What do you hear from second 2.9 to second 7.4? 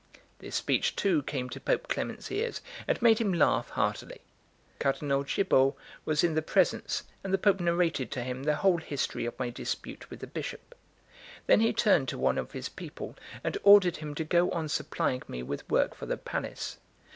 made him laugh heartily. Cardinal Cibo was in the presence, and the